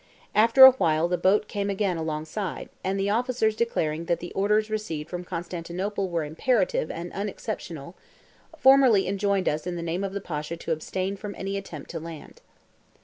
[0.33, 4.67] After a while the boat came again alongside, and the officers declaring that the orders
[4.71, 7.93] received from Constantinople were imperative and unexceptional,
[8.57, 11.99] formally enjoined us in the name of the Pasha to abstain from any attempt to
[11.99, 12.41] land.